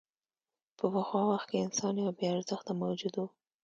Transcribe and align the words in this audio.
په 0.77 0.85
پخوا 0.93 1.21
وخت 1.31 1.47
کې 1.51 1.63
انسان 1.65 1.93
یو 2.03 2.11
بېارزښته 2.19 2.73
موجود 2.81 3.13
و. 3.17 3.25